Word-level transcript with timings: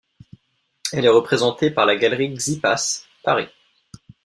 Elle 0.93 1.05
est 1.05 1.09
représentée 1.09 1.69
par 1.69 1.85
la 1.85 1.95
Galerie 1.95 2.33
Xippas, 2.33 3.05
Paris. 3.21 3.49